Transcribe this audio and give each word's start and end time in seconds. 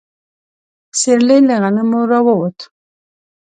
سيرلي 0.99 1.37
له 1.47 1.55
غنمو 1.63 2.01
راووت. 2.11 2.59